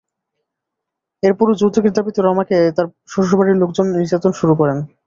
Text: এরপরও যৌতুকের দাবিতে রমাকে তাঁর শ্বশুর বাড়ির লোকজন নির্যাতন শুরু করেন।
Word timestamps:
এরপরও 1.23 1.59
যৌতুকের 1.61 1.93
দাবিতে 1.97 2.19
রমাকে 2.21 2.57
তাঁর 2.75 2.87
শ্বশুর 3.11 3.37
বাড়ির 3.39 3.61
লোকজন 3.61 3.85
নির্যাতন 3.93 4.31
শুরু 4.39 4.53
করেন। 4.59 4.77